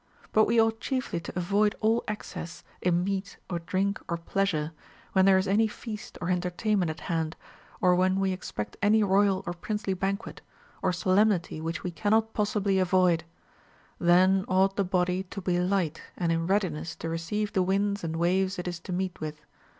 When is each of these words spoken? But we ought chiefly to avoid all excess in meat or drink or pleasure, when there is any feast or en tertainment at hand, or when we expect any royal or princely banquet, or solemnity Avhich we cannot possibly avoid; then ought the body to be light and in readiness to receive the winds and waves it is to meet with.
But 0.31 0.45
we 0.45 0.59
ought 0.59 0.79
chiefly 0.79 1.19
to 1.19 1.37
avoid 1.37 1.75
all 1.79 2.03
excess 2.07 2.63
in 2.81 3.03
meat 3.03 3.37
or 3.51 3.59
drink 3.59 4.01
or 4.09 4.17
pleasure, 4.17 4.71
when 5.13 5.25
there 5.25 5.37
is 5.37 5.47
any 5.47 5.67
feast 5.67 6.17
or 6.19 6.31
en 6.31 6.41
tertainment 6.41 6.89
at 6.89 7.01
hand, 7.01 7.35
or 7.81 7.93
when 7.93 8.19
we 8.19 8.31
expect 8.31 8.77
any 8.81 9.03
royal 9.03 9.43
or 9.45 9.53
princely 9.53 9.93
banquet, 9.93 10.41
or 10.81 10.91
solemnity 10.91 11.61
Avhich 11.61 11.83
we 11.83 11.91
cannot 11.91 12.33
possibly 12.33 12.79
avoid; 12.79 13.25
then 13.99 14.43
ought 14.47 14.75
the 14.75 14.83
body 14.83 15.21
to 15.25 15.39
be 15.39 15.59
light 15.59 16.01
and 16.17 16.31
in 16.31 16.47
readiness 16.47 16.95
to 16.95 17.07
receive 17.07 17.53
the 17.53 17.61
winds 17.61 18.03
and 18.03 18.15
waves 18.15 18.57
it 18.57 18.67
is 18.67 18.79
to 18.79 18.91
meet 18.91 19.19
with. 19.21 19.45